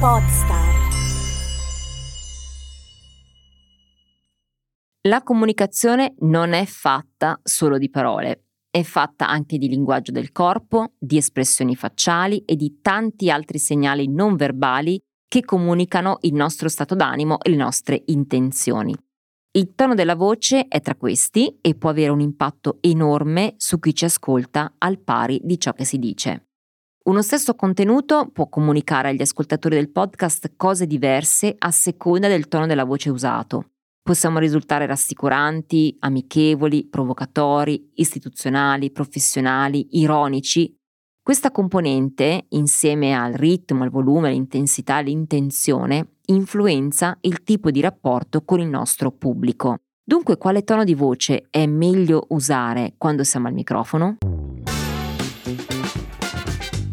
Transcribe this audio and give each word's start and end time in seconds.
Podstar. 0.00 0.88
La 5.02 5.22
comunicazione 5.22 6.14
non 6.20 6.54
è 6.54 6.64
fatta 6.64 7.38
solo 7.42 7.76
di 7.76 7.90
parole, 7.90 8.46
è 8.70 8.82
fatta 8.82 9.28
anche 9.28 9.58
di 9.58 9.68
linguaggio 9.68 10.10
del 10.10 10.32
corpo, 10.32 10.94
di 10.98 11.18
espressioni 11.18 11.76
facciali 11.76 12.42
e 12.46 12.56
di 12.56 12.78
tanti 12.80 13.30
altri 13.30 13.58
segnali 13.58 14.08
non 14.08 14.36
verbali 14.36 14.98
che 15.28 15.44
comunicano 15.44 16.16
il 16.22 16.32
nostro 16.32 16.70
stato 16.70 16.94
d'animo 16.94 17.38
e 17.38 17.50
le 17.50 17.56
nostre 17.56 18.02
intenzioni. 18.06 18.96
Il 19.50 19.74
tono 19.74 19.92
della 19.92 20.14
voce 20.14 20.66
è 20.68 20.80
tra 20.80 20.94
questi 20.94 21.58
e 21.60 21.74
può 21.74 21.90
avere 21.90 22.10
un 22.10 22.20
impatto 22.20 22.78
enorme 22.80 23.52
su 23.58 23.78
chi 23.78 23.94
ci 23.94 24.06
ascolta 24.06 24.76
al 24.78 24.98
pari 24.98 25.42
di 25.44 25.60
ciò 25.60 25.74
che 25.74 25.84
si 25.84 25.98
dice. 25.98 26.46
Uno 27.02 27.22
stesso 27.22 27.54
contenuto 27.54 28.28
può 28.30 28.48
comunicare 28.50 29.08
agli 29.08 29.22
ascoltatori 29.22 29.74
del 29.74 29.90
podcast 29.90 30.52
cose 30.56 30.86
diverse 30.86 31.54
a 31.56 31.70
seconda 31.70 32.28
del 32.28 32.46
tono 32.46 32.66
della 32.66 32.84
voce 32.84 33.08
usato. 33.08 33.70
Possiamo 34.02 34.38
risultare 34.38 34.84
rassicuranti, 34.84 35.96
amichevoli, 36.00 36.86
provocatori, 36.88 37.90
istituzionali, 37.94 38.90
professionali, 38.90 39.98
ironici. 39.98 40.74
Questa 41.22 41.50
componente, 41.50 42.44
insieme 42.50 43.14
al 43.14 43.32
ritmo, 43.32 43.82
al 43.82 43.90
volume, 43.90 44.28
all'intensità, 44.28 44.96
all'intenzione, 44.96 46.16
influenza 46.26 47.16
il 47.22 47.42
tipo 47.44 47.70
di 47.70 47.80
rapporto 47.80 48.44
con 48.44 48.60
il 48.60 48.68
nostro 48.68 49.10
pubblico. 49.10 49.78
Dunque, 50.04 50.36
quale 50.36 50.64
tono 50.64 50.84
di 50.84 50.94
voce 50.94 51.46
è 51.50 51.64
meglio 51.66 52.26
usare 52.30 52.94
quando 52.98 53.24
siamo 53.24 53.46
al 53.46 53.54
microfono? 53.54 54.18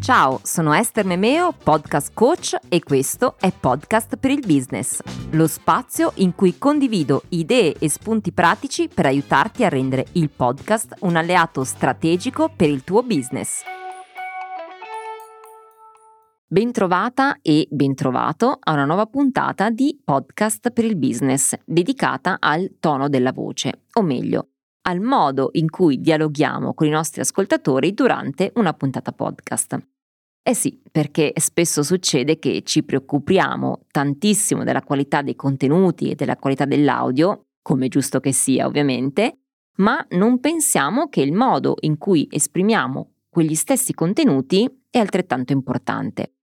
Ciao, 0.08 0.40
sono 0.42 0.72
Esther 0.72 1.04
Memeo, 1.04 1.52
podcast 1.52 2.14
coach 2.14 2.56
e 2.70 2.82
questo 2.82 3.36
è 3.38 3.52
Podcast 3.52 4.16
per 4.16 4.30
il 4.30 4.40
Business, 4.40 5.02
lo 5.32 5.46
spazio 5.46 6.12
in 6.14 6.34
cui 6.34 6.56
condivido 6.56 7.24
idee 7.28 7.74
e 7.78 7.90
spunti 7.90 8.32
pratici 8.32 8.88
per 8.88 9.04
aiutarti 9.04 9.64
a 9.64 9.68
rendere 9.68 10.06
il 10.12 10.30
podcast 10.30 10.94
un 11.00 11.16
alleato 11.16 11.62
strategico 11.62 12.48
per 12.48 12.70
il 12.70 12.84
tuo 12.84 13.02
business. 13.02 13.64
Bentrovata 16.46 17.40
e 17.42 17.68
bentrovato 17.70 18.56
a 18.58 18.72
una 18.72 18.86
nuova 18.86 19.04
puntata 19.04 19.68
di 19.68 20.00
Podcast 20.02 20.70
per 20.70 20.86
il 20.86 20.96
Business 20.96 21.54
dedicata 21.66 22.38
al 22.40 22.76
tono 22.80 23.10
della 23.10 23.32
voce, 23.32 23.82
o 23.92 24.00
meglio, 24.00 24.52
al 24.84 25.00
modo 25.00 25.50
in 25.52 25.68
cui 25.68 26.00
dialoghiamo 26.00 26.72
con 26.72 26.86
i 26.86 26.90
nostri 26.90 27.20
ascoltatori 27.20 27.92
durante 27.92 28.52
una 28.54 28.72
puntata 28.72 29.12
podcast. 29.12 29.96
Eh 30.48 30.54
sì, 30.54 30.80
perché 30.90 31.34
spesso 31.36 31.82
succede 31.82 32.38
che 32.38 32.62
ci 32.64 32.82
preoccupiamo 32.82 33.80
tantissimo 33.90 34.64
della 34.64 34.80
qualità 34.80 35.20
dei 35.20 35.36
contenuti 35.36 36.10
e 36.10 36.14
della 36.14 36.38
qualità 36.38 36.64
dell'audio, 36.64 37.48
come 37.60 37.88
giusto 37.88 38.18
che 38.18 38.32
sia 38.32 38.64
ovviamente, 38.64 39.40
ma 39.76 40.02
non 40.12 40.40
pensiamo 40.40 41.10
che 41.10 41.20
il 41.20 41.34
modo 41.34 41.74
in 41.80 41.98
cui 41.98 42.26
esprimiamo 42.30 43.10
quegli 43.28 43.54
stessi 43.54 43.92
contenuti 43.92 44.66
è 44.88 44.96
altrettanto 44.96 45.52
importante. 45.52 46.36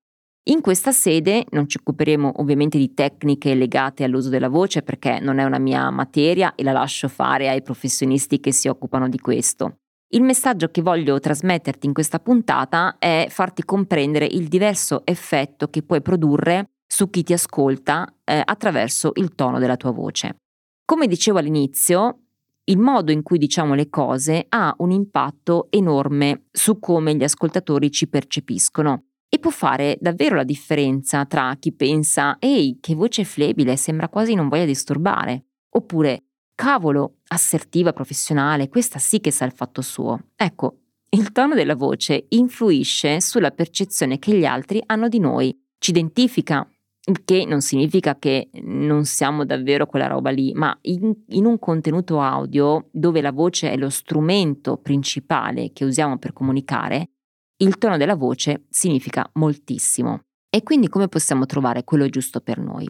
In 0.50 0.62
questa 0.62 0.92
sede 0.92 1.44
non 1.50 1.68
ci 1.68 1.80
occuperemo 1.80 2.34
ovviamente 2.36 2.78
di 2.78 2.94
tecniche 2.94 3.56
legate 3.56 4.04
all'uso 4.04 4.30
della 4.30 4.50
voce 4.50 4.84
perché 4.84 5.18
non 5.20 5.40
è 5.40 5.46
una 5.46 5.58
mia 5.58 5.90
materia 5.90 6.54
e 6.54 6.62
la 6.62 6.74
lascio 6.74 7.08
fare 7.08 7.50
ai 7.50 7.64
professionisti 7.64 8.40
che 8.40 8.52
si 8.52 8.68
occupano 8.68 9.10
di 9.10 9.18
questo. 9.18 9.80
Il 10.10 10.22
messaggio 10.22 10.70
che 10.70 10.82
voglio 10.82 11.20
trasmetterti 11.20 11.88
in 11.88 11.94
questa 11.94 12.20
puntata 12.20 12.98
è 13.00 13.28
farti 13.30 13.64
comprendere 13.64 14.26
il 14.26 14.48
diverso 14.48 15.02
effetto 15.06 15.68
che 15.68 15.82
puoi 15.82 16.02
produrre 16.02 16.70
su 16.86 17.10
chi 17.10 17.24
ti 17.24 17.34
ascolta 17.34 18.08
eh, 18.24 18.42
attraverso 18.44 19.12
il 19.16 19.34
tono 19.34 19.60
della 19.60 19.78
tua 19.78 19.92
voce. 19.92 20.38
Come 20.86 21.08
dicevo 21.08 21.40
all'inizio, 21.40 22.20
il 22.66 22.78
modo 22.78 23.12
in 23.12 23.24
cui 23.24 23.38
diciamo 23.38 23.74
le 23.74 23.90
cose 23.90 24.46
ha 24.50 24.74
un 24.80 24.92
impatto 24.92 25.68
enorme 25.70 26.46
su 26.52 26.80
come 26.80 27.16
gli 27.16 27.24
ascoltatori 27.24 27.92
ci 27.92 28.08
percepiscono 28.08 29.06
e 29.28 29.40
può 29.40 29.52
fare 29.52 29.98
davvero 30.00 30.36
la 30.36 30.44
differenza 30.44 31.26
tra 31.26 31.56
chi 31.60 31.74
pensa 31.74 32.38
ehi 32.40 32.78
che 32.80 32.96
voce 32.96 33.24
flebile 33.24 33.76
sembra 33.76 34.10
quasi 34.10 34.34
non 34.34 34.48
voglia 34.48 34.66
disturbare 34.66 35.46
oppure 35.76 36.25
cavolo 36.56 37.18
assertiva 37.28 37.94
professionale 37.94 38.70
questa 38.70 38.98
sì 38.98 39.20
che 39.20 39.32
sa 39.32 39.46
il 39.46 39.52
fatto 39.52 39.82
suo 39.82 40.30
ecco 40.36 40.80
il 41.10 41.32
tono 41.32 41.54
della 41.54 41.76
voce 41.76 42.26
influisce 42.30 43.22
sulla 43.22 43.52
percezione 43.52 44.18
che 44.18 44.36
gli 44.36 44.46
altri 44.46 44.82
hanno 44.86 45.08
di 45.08 45.20
noi 45.20 45.56
ci 45.78 45.92
identifica 45.92 46.68
il 47.08 47.24
che 47.24 47.46
non 47.46 47.62
significa 47.62 48.18
che 48.18 48.50
non 48.64 49.06
siamo 49.06 49.46
davvero 49.46 49.86
quella 49.86 50.08
roba 50.08 50.32
lì, 50.32 50.54
ma 50.54 50.76
in, 50.82 51.14
in, 51.28 51.46
un 51.46 51.60
contenuto 51.60 52.20
audio 52.20 52.88
dove 52.92 53.22
la 53.22 53.32
voce 53.32 53.72
è 53.72 53.78
lo 53.78 53.90
strumento 53.90 54.78
principale 54.78 55.72
che 55.72 55.86
usiamo 55.86 56.18
per 56.18 56.34
comunicare, 56.34 57.10
il 57.58 57.78
tono 57.78 57.98
della 57.98 58.16
voce 58.16 58.66
significa 58.70 59.30
moltissimo. 59.34 60.22
E 60.50 60.64
quindi 60.64 60.88
come 60.88 61.08
possiamo 61.08 61.46
trovare 61.46 61.84
quello 61.84 62.08
giusto 62.08 62.40
per 62.40 62.60
noi? 62.60 62.90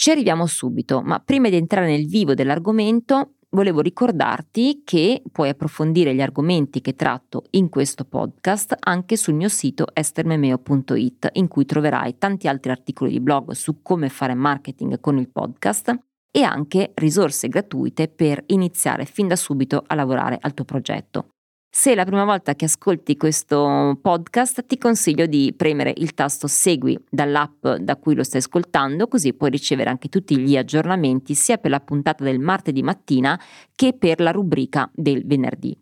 Ci 0.00 0.10
arriviamo 0.10 0.46
subito, 0.46 1.02
ma 1.02 1.18
prima 1.20 1.50
di 1.50 1.56
entrare 1.56 1.86
nel 1.86 2.06
vivo 2.06 2.32
dell'argomento 2.32 3.34
volevo 3.50 3.82
ricordarti 3.82 4.80
che 4.82 5.22
puoi 5.30 5.50
approfondire 5.50 6.14
gli 6.14 6.22
argomenti 6.22 6.80
che 6.80 6.94
tratto 6.94 7.44
in 7.50 7.68
questo 7.68 8.06
podcast 8.06 8.74
anche 8.80 9.18
sul 9.18 9.34
mio 9.34 9.50
sito 9.50 9.84
estermemeo.it 9.92 11.28
in 11.32 11.48
cui 11.48 11.66
troverai 11.66 12.16
tanti 12.16 12.48
altri 12.48 12.70
articoli 12.70 13.10
di 13.10 13.20
blog 13.20 13.50
su 13.50 13.82
come 13.82 14.08
fare 14.08 14.32
marketing 14.32 15.00
con 15.00 15.18
il 15.18 15.28
podcast 15.28 15.94
e 16.30 16.42
anche 16.44 16.92
risorse 16.94 17.48
gratuite 17.48 18.08
per 18.08 18.42
iniziare 18.46 19.04
fin 19.04 19.28
da 19.28 19.36
subito 19.36 19.84
a 19.86 19.94
lavorare 19.94 20.38
al 20.40 20.54
tuo 20.54 20.64
progetto. 20.64 21.34
Se 21.72 21.92
è 21.92 21.94
la 21.94 22.04
prima 22.04 22.24
volta 22.24 22.56
che 22.56 22.64
ascolti 22.64 23.16
questo 23.16 23.96
podcast, 24.02 24.66
ti 24.66 24.76
consiglio 24.76 25.26
di 25.26 25.54
premere 25.56 25.94
il 25.98 26.14
tasto 26.14 26.48
Segui 26.48 26.98
dall'app 27.08 27.64
da 27.64 27.94
cui 27.94 28.16
lo 28.16 28.24
stai 28.24 28.40
ascoltando, 28.40 29.06
così 29.06 29.34
puoi 29.34 29.50
ricevere 29.50 29.88
anche 29.88 30.08
tutti 30.08 30.36
gli 30.36 30.56
aggiornamenti 30.56 31.34
sia 31.34 31.58
per 31.58 31.70
la 31.70 31.78
puntata 31.78 32.24
del 32.24 32.40
martedì 32.40 32.82
mattina 32.82 33.40
che 33.76 33.94
per 33.96 34.20
la 34.20 34.32
rubrica 34.32 34.90
del 34.92 35.24
venerdì. 35.24 35.80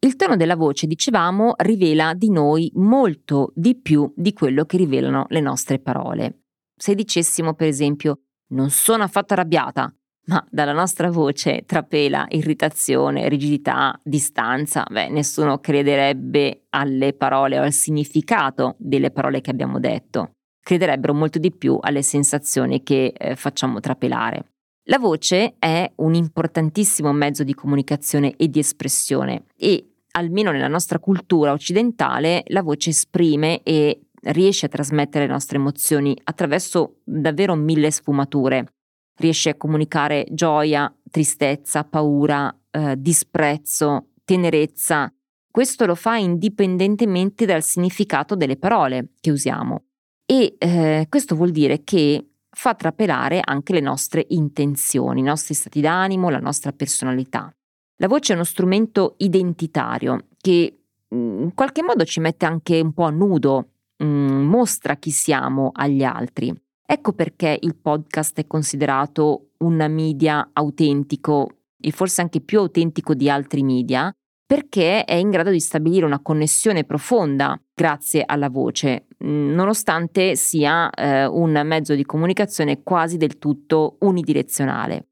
Il 0.00 0.16
tono 0.16 0.36
della 0.36 0.56
voce, 0.56 0.88
dicevamo, 0.88 1.54
rivela 1.58 2.12
di 2.14 2.30
noi 2.30 2.68
molto 2.74 3.52
di 3.54 3.76
più 3.76 4.12
di 4.16 4.32
quello 4.32 4.64
che 4.64 4.78
rivelano 4.78 5.26
le 5.28 5.40
nostre 5.40 5.78
parole. 5.78 6.40
Se 6.76 6.94
dicessimo, 6.96 7.54
per 7.54 7.68
esempio, 7.68 8.18
non 8.48 8.70
sono 8.70 9.04
affatto 9.04 9.32
arrabbiata, 9.32 9.94
ma 10.26 10.44
dalla 10.50 10.72
nostra 10.72 11.10
voce 11.10 11.62
trapela 11.66 12.26
irritazione, 12.30 13.28
rigidità, 13.28 13.98
distanza, 14.02 14.84
beh, 14.88 15.08
nessuno 15.08 15.58
crederebbe 15.58 16.66
alle 16.70 17.12
parole 17.12 17.58
o 17.58 17.62
al 17.62 17.72
significato 17.72 18.74
delle 18.78 19.10
parole 19.10 19.40
che 19.40 19.50
abbiamo 19.50 19.78
detto. 19.78 20.32
Crederebbero 20.60 21.14
molto 21.14 21.38
di 21.38 21.52
più 21.52 21.78
alle 21.80 22.02
sensazioni 22.02 22.82
che 22.82 23.12
eh, 23.16 23.36
facciamo 23.36 23.78
trapelare. 23.78 24.50
La 24.88 24.98
voce 24.98 25.54
è 25.58 25.90
un 25.96 26.14
importantissimo 26.14 27.12
mezzo 27.12 27.44
di 27.44 27.54
comunicazione 27.54 28.34
e 28.36 28.48
di 28.48 28.58
espressione 28.58 29.44
e 29.56 29.90
almeno 30.12 30.50
nella 30.50 30.68
nostra 30.68 30.98
cultura 30.98 31.52
occidentale 31.52 32.42
la 32.46 32.62
voce 32.62 32.90
esprime 32.90 33.62
e 33.62 34.00
riesce 34.22 34.66
a 34.66 34.68
trasmettere 34.68 35.26
le 35.26 35.32
nostre 35.32 35.58
emozioni 35.58 36.16
attraverso 36.24 37.00
davvero 37.04 37.54
mille 37.54 37.90
sfumature 37.90 38.75
riesce 39.16 39.50
a 39.50 39.56
comunicare 39.56 40.26
gioia, 40.30 40.92
tristezza, 41.10 41.84
paura, 41.84 42.54
eh, 42.70 42.94
disprezzo, 42.98 44.08
tenerezza. 44.24 45.12
Questo 45.50 45.86
lo 45.86 45.94
fa 45.94 46.16
indipendentemente 46.16 47.46
dal 47.46 47.62
significato 47.62 48.34
delle 48.34 48.56
parole 48.56 49.12
che 49.20 49.30
usiamo. 49.30 49.84
E 50.26 50.56
eh, 50.58 51.06
questo 51.08 51.34
vuol 51.34 51.50
dire 51.50 51.82
che 51.82 52.30
fa 52.50 52.74
trapelare 52.74 53.40
anche 53.42 53.72
le 53.72 53.80
nostre 53.80 54.26
intenzioni, 54.30 55.20
i 55.20 55.22
nostri 55.22 55.54
stati 55.54 55.80
d'animo, 55.80 56.30
la 56.30 56.40
nostra 56.40 56.72
personalità. 56.72 57.54
La 57.98 58.08
voce 58.08 58.32
è 58.32 58.34
uno 58.34 58.44
strumento 58.44 59.14
identitario 59.18 60.26
che 60.38 60.78
mm, 61.14 61.42
in 61.42 61.54
qualche 61.54 61.82
modo 61.82 62.04
ci 62.04 62.20
mette 62.20 62.44
anche 62.44 62.80
un 62.80 62.92
po' 62.92 63.04
a 63.04 63.10
nudo, 63.10 63.70
mh, 63.96 64.04
mm, 64.04 64.46
mostra 64.48 64.96
chi 64.96 65.10
siamo 65.10 65.70
agli 65.72 66.02
altri. 66.02 66.52
Ecco 66.88 67.12
perché 67.12 67.58
il 67.60 67.74
podcast 67.74 68.38
è 68.38 68.46
considerato 68.46 69.50
un 69.58 69.84
media 69.90 70.50
autentico 70.52 71.48
e 71.80 71.90
forse 71.90 72.20
anche 72.20 72.40
più 72.40 72.60
autentico 72.60 73.12
di 73.14 73.28
altri 73.28 73.64
media, 73.64 74.12
perché 74.46 75.04
è 75.04 75.14
in 75.14 75.30
grado 75.30 75.50
di 75.50 75.58
stabilire 75.58 76.06
una 76.06 76.22
connessione 76.22 76.84
profonda 76.84 77.60
grazie 77.74 78.22
alla 78.24 78.48
voce, 78.48 79.08
nonostante 79.18 80.36
sia 80.36 80.88
eh, 80.90 81.26
un 81.26 81.60
mezzo 81.64 81.96
di 81.96 82.04
comunicazione 82.04 82.84
quasi 82.84 83.16
del 83.16 83.38
tutto 83.38 83.96
unidirezionale. 84.00 85.08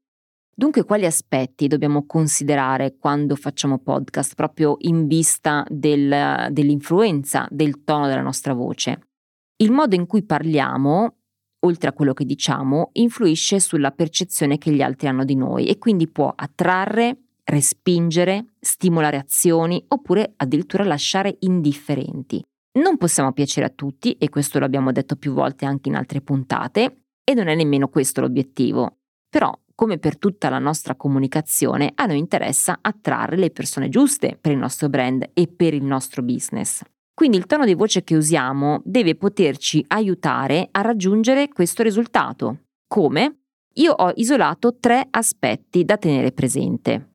Dunque, 0.57 0.85
quali 0.85 1.05
aspetti 1.05 1.67
dobbiamo 1.67 2.05
considerare 2.05 2.95
quando 2.97 3.35
facciamo 3.35 3.79
podcast, 3.79 4.35
proprio 4.35 4.77
in 4.79 5.05
vista 5.05 5.65
del, 5.69 6.47
dell'influenza 6.51 7.45
del 7.51 7.83
tono 7.83 8.07
della 8.07 8.21
nostra 8.21 8.53
voce? 8.53 9.09
Il 9.57 9.73
modo 9.73 9.95
in 9.95 10.05
cui 10.05 10.23
parliamo, 10.23 11.24
oltre 11.65 11.89
a 11.89 11.93
quello 11.93 12.13
che 12.13 12.25
diciamo, 12.25 12.89
influisce 12.93 13.59
sulla 13.59 13.91
percezione 13.91 14.57
che 14.57 14.71
gli 14.71 14.81
altri 14.81 15.07
hanno 15.07 15.25
di 15.25 15.35
noi 15.35 15.67
e 15.67 15.77
quindi 15.77 16.07
può 16.07 16.31
attrarre, 16.35 17.17
respingere, 17.43 18.45
stimolare 18.59 19.17
azioni 19.17 19.83
oppure 19.89 20.33
addirittura 20.37 20.83
lasciare 20.83 21.37
indifferenti. 21.39 22.41
Non 22.79 22.97
possiamo 22.97 23.31
piacere 23.31 23.67
a 23.67 23.73
tutti 23.73 24.13
e 24.13 24.29
questo 24.29 24.59
lo 24.59 24.65
abbiamo 24.65 24.91
detto 24.91 25.15
più 25.15 25.33
volte 25.33 25.65
anche 25.65 25.89
in 25.89 25.95
altre 25.95 26.21
puntate 26.21 27.03
e 27.23 27.33
non 27.33 27.47
è 27.47 27.55
nemmeno 27.55 27.87
questo 27.87 28.21
l'obiettivo. 28.21 28.97
Però, 29.29 29.51
come 29.73 29.97
per 29.97 30.17
tutta 30.17 30.49
la 30.49 30.59
nostra 30.59 30.95
comunicazione, 30.95 31.91
a 31.95 32.05
noi 32.05 32.17
interessa 32.17 32.79
attrarre 32.81 33.37
le 33.37 33.51
persone 33.51 33.89
giuste 33.89 34.37
per 34.39 34.51
il 34.51 34.57
nostro 34.57 34.89
brand 34.89 35.29
e 35.33 35.47
per 35.47 35.73
il 35.73 35.83
nostro 35.83 36.21
business. 36.21 36.81
Quindi 37.15 37.37
il 37.37 37.45
tono 37.45 37.63
di 37.63 37.75
voce 37.75 38.03
che 38.03 38.17
usiamo 38.17 38.81
deve 38.83 39.15
poterci 39.15 39.83
aiutare 39.87 40.67
a 40.69 40.81
raggiungere 40.81 41.47
questo 41.47 41.81
risultato. 41.81 42.65
Come? 42.87 43.43
Io 43.75 43.93
ho 43.93 44.11
isolato 44.15 44.75
tre 44.77 45.07
aspetti 45.09 45.85
da 45.85 45.97
tenere 45.97 46.33
presente. 46.33 47.13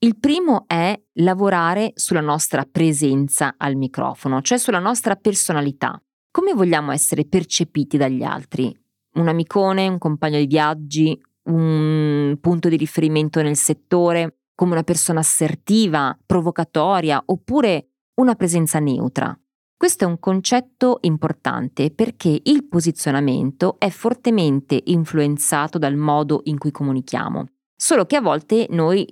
Il 0.00 0.18
primo 0.18 0.64
è 0.66 1.00
lavorare 1.20 1.92
sulla 1.94 2.20
nostra 2.20 2.66
presenza 2.68 3.54
al 3.56 3.76
microfono, 3.76 4.42
cioè 4.42 4.58
sulla 4.58 4.80
nostra 4.80 5.14
personalità. 5.14 6.02
Come 6.32 6.52
vogliamo 6.52 6.90
essere 6.90 7.26
percepiti 7.26 7.96
dagli 7.96 8.24
altri? 8.24 8.76
Un 9.14 9.28
amicone, 9.28 9.86
un 9.86 9.98
compagno 9.98 10.38
di 10.38 10.46
viaggi, 10.46 11.16
un 11.44 12.36
punto 12.40 12.68
di 12.68 12.76
riferimento 12.76 13.42
nel 13.42 13.56
settore, 13.56 14.38
come 14.56 14.72
una 14.72 14.82
persona 14.82 15.20
assertiva, 15.20 16.18
provocatoria 16.26 17.22
oppure 17.26 17.89
una 18.20 18.34
presenza 18.34 18.78
neutra. 18.78 19.36
Questo 19.76 20.04
è 20.04 20.06
un 20.06 20.18
concetto 20.18 20.98
importante 21.02 21.90
perché 21.90 22.38
il 22.42 22.68
posizionamento 22.68 23.76
è 23.78 23.88
fortemente 23.88 24.78
influenzato 24.84 25.78
dal 25.78 25.96
modo 25.96 26.42
in 26.44 26.58
cui 26.58 26.70
comunichiamo. 26.70 27.46
Solo 27.74 28.04
che 28.04 28.16
a 28.16 28.20
volte 28.20 28.66
noi 28.68 29.06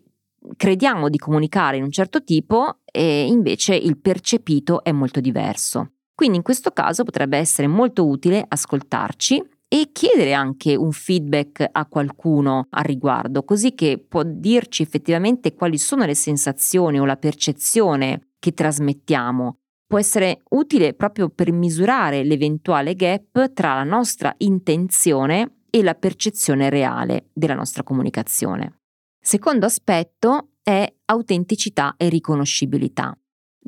crediamo 0.57 1.09
di 1.09 1.17
comunicare 1.17 1.79
in 1.79 1.85
un 1.85 1.91
certo 1.91 2.23
tipo 2.23 2.81
e 2.85 3.27
invece 3.27 3.75
il 3.75 3.97
percepito 3.97 4.85
è 4.85 4.93
molto 4.93 5.21
diverso. 5.21 5.93
Quindi 6.15 6.37
in 6.37 6.43
questo 6.43 6.73
caso 6.73 7.03
potrebbe 7.03 7.39
essere 7.39 7.67
molto 7.67 8.07
utile 8.07 8.45
ascoltarci 8.47 9.43
e 9.69 9.91
chiedere 9.91 10.35
anche 10.35 10.77
un 10.77 10.93
feedback 10.93 11.67
a 11.71 11.87
qualcuno 11.87 12.67
al 12.71 12.85
riguardo, 12.85 13.43
così 13.43 13.75
che 13.75 14.05
può 14.07 14.23
dirci 14.25 14.83
effettivamente 14.83 15.55
quali 15.55 15.79
sono 15.79 16.05
le 16.05 16.15
sensazioni 16.15 17.01
o 17.01 17.05
la 17.07 17.17
percezione 17.17 18.28
che 18.39 18.53
trasmettiamo. 18.53 19.59
Può 19.87 19.99
essere 19.99 20.43
utile 20.51 20.95
proprio 20.95 21.31
per 21.31 21.51
misurare 21.51 22.23
l'eventuale 22.23 22.95
gap 22.95 23.53
tra 23.53 23.75
la 23.75 23.85
nostra 23.85 24.35
intenzione 24.39 25.63
e 25.71 25.83
la 25.83 25.95
percezione 25.95 26.71
reale 26.71 27.31
della 27.33 27.55
nostra 27.55 27.83
comunicazione. 27.83 28.81
Secondo 29.21 29.67
aspetto 29.67 30.53
è 30.63 30.91
autenticità 31.07 31.95
e 31.97 32.09
riconoscibilità. 32.09 33.19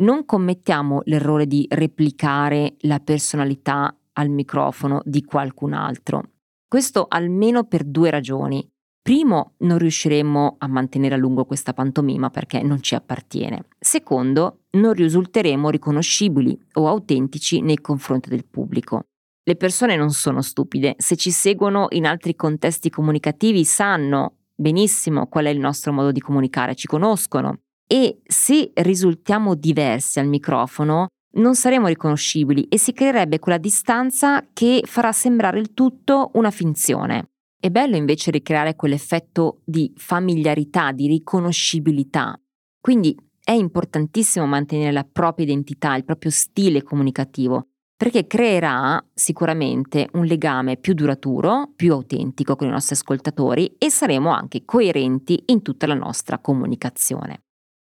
Non 0.01 0.25
commettiamo 0.25 1.01
l'errore 1.05 1.47
di 1.47 1.67
replicare 1.69 2.77
la 2.81 3.01
personalità 3.01 3.95
al 4.13 4.29
microfono 4.29 5.01
di 5.05 5.25
qualcun 5.25 5.73
altro. 5.73 6.23
Questo 6.67 7.07
almeno 7.09 7.65
per 7.65 7.85
due 7.85 8.11
ragioni. 8.11 8.67
Primo, 9.03 9.55
non 9.59 9.79
riusciremo 9.79 10.57
a 10.59 10.69
mantenere 10.69 11.15
a 11.15 11.19
lungo 11.19 11.47
questa 11.47 11.73
pantomima 11.73 12.29
perché 12.31 12.63
non 12.63 12.83
ci 12.83 12.95
appartiene. 12.95 13.65
Secondo, 13.79 14.65
non 14.73 14.93
risulteremo 14.93 15.71
riconoscibili 15.71 16.59
o 16.75 16.87
autentici 16.87 17.61
nei 17.63 17.79
confronti 17.79 18.29
del 18.29 18.45
pubblico. 18.45 19.05
Le 19.43 19.57
persone 19.57 19.97
non 19.97 20.11
sono 20.11 20.43
stupide, 20.43 20.95
se 20.99 21.17
ci 21.17 21.31
seguono 21.31 21.87
in 21.91 22.07
altri 22.07 22.37
contesti 22.37 22.91
comunicativi 22.91 23.65
sanno 23.65 24.35
benissimo 24.55 25.27
qual 25.27 25.47
è 25.47 25.49
il 25.49 25.59
nostro 25.59 25.93
modo 25.93 26.13
di 26.13 26.21
comunicare, 26.21 26.75
ci 26.75 26.87
conoscono 26.87 27.61
e 27.87 28.21
se 28.25 28.71
risultiamo 28.75 29.55
diversi 29.55 30.21
al 30.21 30.29
microfono 30.29 31.09
non 31.33 31.55
saremo 31.55 31.87
riconoscibili 31.87 32.65
e 32.65 32.79
si 32.79 32.93
creerebbe 32.93 33.39
quella 33.39 33.59
distanza 33.59 34.47
che 34.53 34.83
farà 34.85 35.13
sembrare 35.13 35.59
il 35.59 35.73
tutto 35.73 36.31
una 36.35 36.51
finzione. 36.51 37.30
È 37.61 37.69
bello 37.69 37.97
invece 37.97 38.31
ricreare 38.31 38.75
quell'effetto 38.75 39.61
di 39.67 39.93
familiarità, 39.95 40.93
di 40.93 41.07
riconoscibilità. 41.07 42.41
Quindi 42.81 43.15
è 43.45 43.53
importantissimo 43.53 44.47
mantenere 44.47 44.93
la 44.93 45.05
propria 45.05 45.45
identità, 45.45 45.95
il 45.95 46.05
proprio 46.05 46.31
stile 46.31 46.83
comunicativo, 46.83 47.67
perché 47.95 48.27
creerà 48.27 49.05
sicuramente 49.13 50.09
un 50.15 50.25
legame 50.25 50.79
più 50.79 50.95
duraturo, 50.95 51.71
più 51.77 51.93
autentico 51.93 52.57
con 52.57 52.67
i 52.67 52.71
nostri 52.71 52.95
ascoltatori 52.95 53.75
e 53.77 53.91
saremo 53.91 54.31
anche 54.31 54.65
coerenti 54.65 55.43
in 55.49 55.61
tutta 55.61 55.87
la 55.87 55.93
nostra 55.93 56.39
comunicazione. 56.39 57.43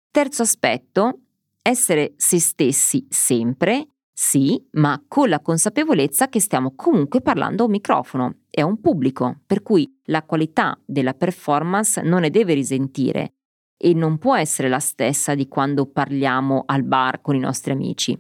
Terzo 0.09 0.41
aspetto, 0.41 1.19
essere 1.61 2.13
se 2.17 2.39
stessi 2.39 3.05
sempre, 3.09 3.89
sì, 4.19 4.59
ma 4.71 4.99
con 5.07 5.29
la 5.29 5.41
consapevolezza 5.41 6.27
che 6.27 6.39
stiamo 6.39 6.73
comunque 6.75 7.21
parlando 7.21 7.61
a 7.61 7.65
un 7.67 7.71
microfono 7.71 8.37
e 8.49 8.61
a 8.61 8.65
un 8.65 8.81
pubblico, 8.81 9.41
per 9.45 9.61
cui 9.61 9.87
la 10.05 10.23
qualità 10.23 10.75
della 10.83 11.13
performance 11.13 12.01
non 12.01 12.21
ne 12.21 12.31
deve 12.31 12.55
risentire 12.55 13.33
e 13.77 13.93
non 13.93 14.17
può 14.17 14.35
essere 14.35 14.69
la 14.69 14.79
stessa 14.79 15.35
di 15.35 15.47
quando 15.47 15.85
parliamo 15.85 16.63
al 16.65 16.81
bar 16.81 17.21
con 17.21 17.35
i 17.35 17.39
nostri 17.39 17.73
amici. 17.73 18.19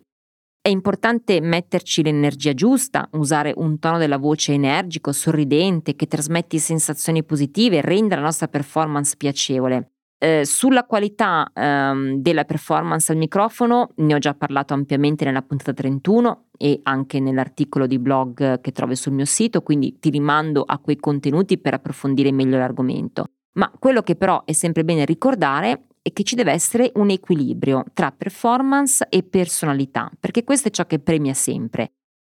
È 0.61 0.69
importante 0.69 1.41
metterci 1.41 2.03
l'energia 2.03 2.53
giusta, 2.53 3.09
usare 3.13 3.53
un 3.55 3.79
tono 3.79 3.97
della 3.97 4.19
voce 4.19 4.53
energico, 4.53 5.11
sorridente, 5.11 5.95
che 5.95 6.05
trasmetti 6.05 6.59
sensazioni 6.59 7.23
positive 7.23 7.77
e 7.77 7.81
renda 7.81 8.17
la 8.17 8.21
nostra 8.21 8.47
performance 8.47 9.15
piacevole. 9.17 9.93
Eh, 10.19 10.45
sulla 10.45 10.83
qualità 10.83 11.51
ehm, 11.53 12.15
della 12.15 12.43
performance 12.43 13.11
al 13.11 13.19
microfono 13.19 13.91
ne 13.97 14.15
ho 14.15 14.17
già 14.17 14.33
parlato 14.33 14.73
ampiamente 14.73 15.25
nella 15.25 15.43
puntata 15.43 15.73
31 15.73 16.45
e 16.57 16.79
anche 16.83 17.19
nell'articolo 17.19 17.85
di 17.85 17.99
blog 17.99 18.59
che 18.59 18.71
trovi 18.71 18.95
sul 18.95 19.13
mio 19.13 19.25
sito, 19.25 19.61
quindi 19.61 19.99
ti 19.99 20.09
rimando 20.09 20.63
a 20.63 20.79
quei 20.79 20.97
contenuti 20.97 21.59
per 21.59 21.75
approfondire 21.75 22.31
meglio 22.31 22.57
l'argomento. 22.57 23.25
Ma 23.57 23.71
quello 23.77 24.01
che 24.01 24.15
però 24.15 24.43
è 24.43 24.53
sempre 24.53 24.83
bene 24.83 25.05
ricordare 25.05 25.85
è 26.01 26.11
che 26.11 26.23
ci 26.23 26.35
deve 26.35 26.51
essere 26.51 26.91
un 26.95 27.09
equilibrio 27.09 27.83
tra 27.93 28.11
performance 28.11 29.05
e 29.09 29.21
personalità, 29.21 30.09
perché 30.19 30.43
questo 30.43 30.69
è 30.69 30.71
ciò 30.71 30.85
che 30.85 30.99
premia 30.99 31.33
sempre. 31.33 31.91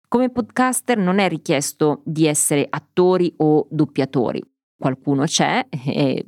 Come 0.06 0.30
podcaster 0.30 0.98
non 0.98 1.18
è 1.18 1.28
richiesto 1.28 2.02
di 2.04 2.26
essere 2.26 2.66
attori 2.68 3.32
o 3.38 3.66
doppiatori. 3.70 4.40
Qualcuno 4.76 5.24
c'è 5.24 5.66
e 5.86 6.24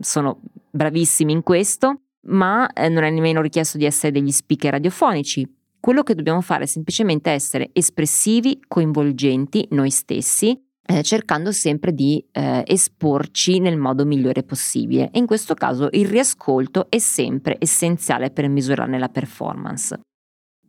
sono 0.00 0.42
bravissimi 0.72 1.32
in 1.32 1.42
questo, 1.42 2.02
ma 2.22 2.72
eh, 2.72 2.88
non 2.88 3.04
è 3.04 3.10
nemmeno 3.10 3.40
richiesto 3.40 3.78
di 3.78 3.84
essere 3.84 4.12
degli 4.12 4.30
speaker 4.30 4.72
radiofonici. 4.72 5.46
Quello 5.78 6.02
che 6.02 6.14
dobbiamo 6.14 6.40
fare 6.40 6.64
è 6.64 6.66
semplicemente 6.66 7.30
essere 7.30 7.70
espressivi, 7.72 8.60
coinvolgenti 8.66 9.66
noi 9.70 9.90
stessi 9.90 10.58
eh, 10.84 11.02
cercando 11.02 11.52
sempre 11.52 11.92
di 11.92 12.24
eh, 12.32 12.62
esporci 12.66 13.60
nel 13.60 13.76
modo 13.76 14.04
migliore 14.04 14.42
possibile 14.42 15.10
e 15.12 15.18
in 15.18 15.26
questo 15.26 15.54
caso 15.54 15.88
il 15.92 16.06
riascolto 16.06 16.86
è 16.88 16.98
sempre 16.98 17.56
essenziale 17.58 18.30
per 18.30 18.48
misurarne 18.48 18.98
la 18.98 19.08
performance. 19.08 20.00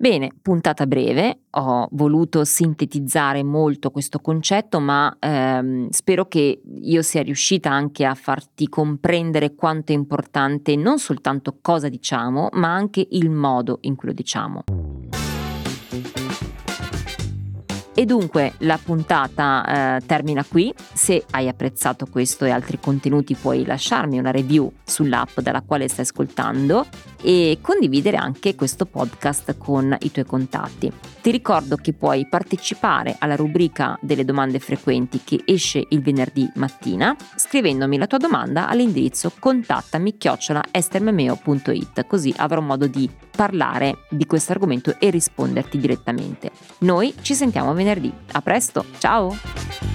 Bene, 0.03 0.33
puntata 0.41 0.85
breve, 0.85 1.43
ho 1.51 1.87
voluto 1.91 2.43
sintetizzare 2.43 3.41
molto 3.41 3.89
questo 3.89 4.19
concetto, 4.19 4.81
ma 4.81 5.15
ehm, 5.17 5.87
spero 5.91 6.27
che 6.27 6.61
io 6.81 7.01
sia 7.01 7.23
riuscita 7.23 7.71
anche 7.71 8.03
a 8.03 8.13
farti 8.13 8.67
comprendere 8.67 9.55
quanto 9.55 9.93
è 9.93 9.95
importante 9.95 10.75
non 10.75 10.99
soltanto 10.99 11.57
cosa 11.61 11.87
diciamo, 11.87 12.49
ma 12.51 12.73
anche 12.73 13.07
il 13.11 13.29
modo 13.29 13.77
in 13.83 13.95
cui 13.95 14.09
lo 14.09 14.13
diciamo. 14.13 14.63
E 17.95 18.05
dunque 18.05 18.53
la 18.59 18.79
puntata 18.83 19.97
eh, 19.97 20.05
termina 20.05 20.43
qui. 20.43 20.73
Se 20.93 21.25
hai 21.31 21.47
apprezzato 21.47 22.07
questo 22.07 22.45
e 22.45 22.49
altri 22.49 22.79
contenuti 22.79 23.35
puoi 23.35 23.65
lasciarmi 23.65 24.17
una 24.17 24.31
review 24.31 24.71
sull'app 24.83 25.39
dalla 25.39 25.61
quale 25.61 25.87
stai 25.87 26.05
ascoltando 26.05 26.87
e 27.21 27.59
condividere 27.61 28.17
anche 28.17 28.55
questo 28.55 28.85
podcast 28.85 29.57
con 29.57 29.95
i 30.01 30.11
tuoi 30.11 30.25
contatti. 30.25 30.91
Ti 31.21 31.31
ricordo 31.31 31.77
che 31.77 31.93
puoi 31.93 32.27
partecipare 32.27 33.15
alla 33.19 33.35
rubrica 33.35 33.97
delle 34.01 34.25
domande 34.25 34.59
frequenti 34.59 35.21
che 35.23 35.41
esce 35.45 35.85
il 35.89 36.01
venerdì 36.01 36.49
mattina 36.55 37.15
scrivendomi 37.35 37.97
la 37.97 38.07
tua 38.07 38.17
domanda 38.17 38.67
all'indirizzo 38.67 39.31
contattami 39.39 40.17
chiocciola 40.17 40.63
estermemeo.it 40.71 42.05
così 42.07 42.33
avrò 42.35 42.59
modo 42.59 42.87
di 42.87 43.09
parlare 43.35 43.99
di 44.09 44.25
questo 44.25 44.51
argomento 44.51 44.95
e 44.99 45.09
risponderti 45.09 45.77
direttamente. 45.77 46.51
Noi 46.79 47.13
ci 47.21 47.33
sentiamo 47.33 47.73
venerdì. 47.83 48.11
A 48.31 48.41
presto, 48.41 48.85
ciao! 48.97 49.92